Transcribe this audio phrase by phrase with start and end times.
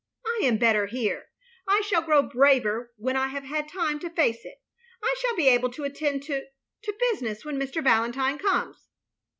[0.25, 1.27] I am better here.
[1.67, 4.55] I shall grow braver when I have had time to face it.
[5.03, 6.47] I shall be able to attend to—
[6.85, 7.83] to btisiness when Mr.
[7.83, 8.89] Valentine comes.